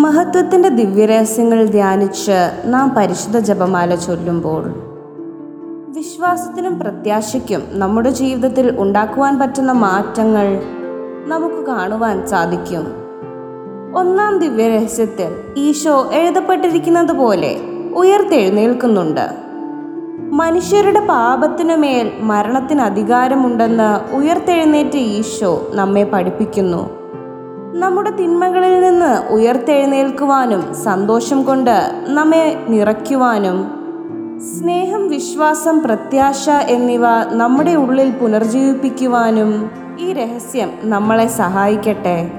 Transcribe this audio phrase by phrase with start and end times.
[0.00, 4.62] മഹത്വത്തിന്റെ ദിവ്യരഹസ്യങ്ങൾ ധ്യാനിച്ച് നാം പരിശുദ്ധ ജപമാല ചൊല്ലുമ്പോൾ
[5.88, 10.62] വിശ്വാസത്തിനും പ്രത്യാശയ്ക്കും നമ്മുടെ ജീവിതത്തിൽ ഉണ്ടാക്കുവാൻ പറ്റുന്ന മാറ്റങ്ങൾ
[11.26, 12.86] നമുക്ക് കാണുവാൻ സാധിക്കും.
[13.96, 17.58] ഒന്നാം ദിവ്യരഹസ്യത്തിൽ ഈശോ എഴുതപ്പെട്ടിരിക്കുന്നത് പോലെ
[17.94, 19.26] ഉയർത്തെഴുന്നേൽക്കുന്നുണ്ട്.
[20.32, 26.99] മനുഷ്യരുടെ പാപത്തിനുമേൽ മരണത്തിന് അധികാരമുണ്ടെന്ന് ഉയർത്തെഴുന്നേറ്റ് ഈശോ നമ്മെ പഠിപ്പിക്കുന്നു.
[27.74, 33.70] നമ്മുടെ തിന്മകളിൽ നിന്ന് ഉയർത്തെഴുന്നേൽക്കുവാനും സന്തോഷം കൊണ്ട് നമ്മെ നിറയ്ക്കുവാനും.
[34.40, 37.00] സ്നേഹം വിശ്വാസം പ്രത്യാശ എന്നിവ
[37.32, 42.30] നമ്മുടെ ഉള്ളിൽ പുനർജീവിപ്പിക്കുവാനും ഈ രഹസ്യം നമ്മളെ സഹായിക്കട്ടെ.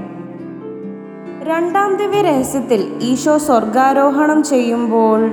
[1.43, 5.31] രണ്ടാം ദിവ്യ രഹസ്യത്തിൽ ഈശോ സ്വർഗാരോഹണം ചെയ്യുമ്പോൾ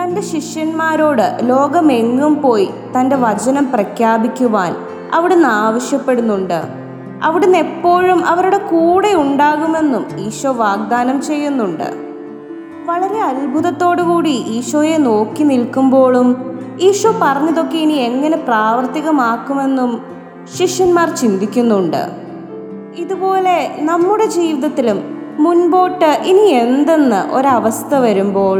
[0.00, 4.76] തന്റെ ശിഷ്യന്മാരോട് ലോകമെങ്ങും പോയി തന്റെ വചനം പ്രഖ്യാപിക്കുവാൻ
[5.12, 6.85] അവിടുന്ന് ആവശ്യപ്പെടുന്നുണ്ട്.
[7.26, 11.88] അവിടുന്ന് എപ്പോഴും അവരുടെ കൂടെ ഉണ്ടാകുമെന്നും ഈശോ വാഗ്ദാനം ചെയ്യുന്നുണ്ട്.
[12.86, 16.28] വളരെ അത്ഭുതത്തോടുകൂടി ഈശോയെ നോക്കി നിൽക്കുമ്പോഴും
[16.80, 19.92] ഈശോ പറഞ്ഞതൊക്കെ ഇനി എങ്ങനെ പ്രാവർത്തികമാക്കുമെന്നും
[20.56, 22.02] ശിഷ്യന്മാർ ചിന്തിക്കുന്നുണ്ട്.
[22.96, 24.98] ഇതുപോലെ നമ്മുടെ ജീവിതത്തിലും
[25.38, 28.58] മുൻപോട്ട് ഇനി എന്തെന്ന് ഒരവസ്ഥ വരുമ്പോൾ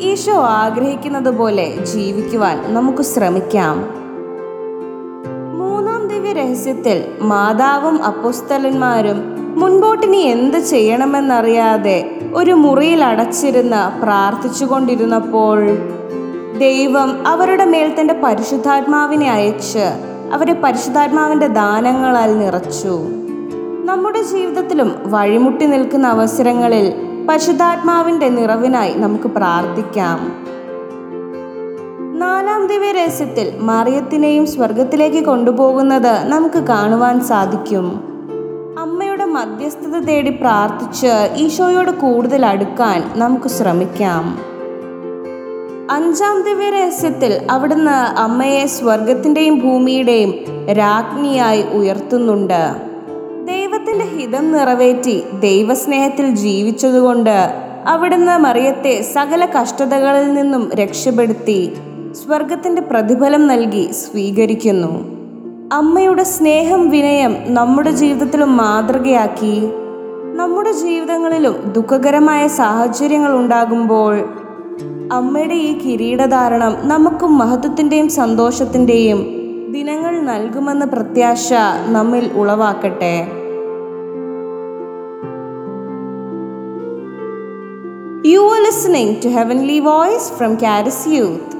[0.00, 3.76] ഈശോ ആഗ്രഹിക്കുന്നത് പോലെ ജീവിക്കുവാൻ നമുക്ക് ശ്രമിക്കാം.
[6.16, 9.18] ദിവ്യ രഹസ്യത്തിൽ മാതാവും അപ്പോസ്തലന്മാരും
[9.56, 11.96] മുൻപോട്ടിനി എന്ത് ചെയ്യണമെന്നറിയാതെ
[12.34, 15.58] ഒരു മുറിയിൽ അടച്ചിരുന്ന് പ്രാർത്ഥിച്ചുകൊണ്ടിരുന്നപ്പോൾ
[16.58, 19.86] ദൈവം അവരുടെ മേൽ തന്റെ പരിശുദ്ധാത്മാവിനെ അയച്ച്
[20.32, 22.96] അവരെ പരിശുദ്ധാത്മാവിന്റെ ദാനങ്ങളാൽ നിറച്ചു.
[23.84, 26.88] നമ്മുടെ ജീവിതത്തിലും വഴിമുട്ടി നിൽക്കുന്ന അവസരങ്ങളിൽ
[27.28, 30.45] പരിശുദ്ധാത്മാവിന്റെ നിറവിനായി നമുക്ക് പ്രാർത്ഥിക്കാം.
[32.36, 37.86] നാലാം ദിവ്യ രഹസ്യത്തിൽ മറിയത്തിനെയും സ്വർഗത്തിലേക്ക് കൊണ്ടുപോകുന്നത് നമുക്ക് കാണുവാൻ സാധിക്കും.
[38.78, 41.06] അമ്മയുടെ മധ്യസ്ഥത തേടി പ്രാർത്ഥിച്ച്
[41.36, 44.38] ഈശോയോട് കൂടുതൽ അടുക്കാൻ നമുക്ക് ശ്രമിക്കാം.
[45.90, 50.34] അഞ്ചാം ദിവ്യ രഹസ്യത്തിൽ അവിടുന്ന് അമ്മയെ സ്വർഗത്തിന്റെയും ഭൂമിയുടെയും
[50.72, 52.74] രാജ്ഞിയായി ഉയർത്തുന്നുണ്ട്.
[53.46, 57.50] ദൈവത്തിന്റെ ഹിതം നിറവേറ്റി ദൈവസ്നേഹത്തിൽ ജീവിച്ചതുകൊണ്ട്
[57.86, 61.74] അവിടുന്ന് മറിയത്തെ സകല കഷ്ടതകളിൽ നിന്നും രക്ഷപ്പെടുത്തി
[62.24, 64.92] സ്വർഗത്തിന്റെ പ്രതിഫലം നൽകി സ്വീകരിക്കുന്നു.
[65.72, 69.68] അമ്മയുടെ സ്നേഹം വിനയം നമ്മുടെ ജീവിതത്തിലും മാതൃകയാക്കി.
[70.34, 74.16] നമ്മുടെ ജീവിതങ്ങളിലും ദുഃഖകരമായ സാഹചര്യങ്ങൾ ഉണ്ടാകുമ്പോൾ
[75.12, 79.18] അമ്മയുടെ ഈ കിരീടധാരണം നമുക്കും മഹത്വത്തിന്റെയും സന്തോഷത്തിന്റെയും
[79.72, 81.52] ദിനങ്ങൾ നൽകുമെന്ന പ്രത്യാശ
[81.88, 83.16] നമ്മിൽ ഉളവാക്കട്ടെ.
[88.28, 91.55] You are listening to Heavenly voice from Charis Youth.